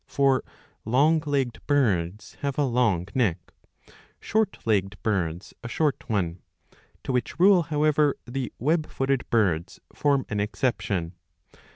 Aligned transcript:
For 0.07 0.43
long 0.83 1.21
legged 1.27 1.61
birds 1.67 2.33
have 2.41 2.57
a 2.57 2.65
long 2.65 3.07
neck, 3.13 3.37
short 4.19 4.57
legged 4.65 4.97
birds 5.03 5.53
a 5.63 5.67
short 5.67 6.09
one, 6.09 6.39
to 7.03 7.11
which 7.11 7.39
rule, 7.39 7.61
however, 7.61 8.17
the 8.25 8.51
web 8.57 8.87
footed 8.89 9.29
birds 9.29 9.79
form 9.93 10.25
an 10.27 10.39
exception. 10.39 11.13